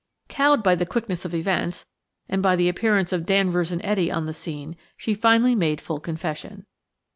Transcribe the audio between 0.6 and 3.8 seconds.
by the quickness of events, and by the appearance of Danvers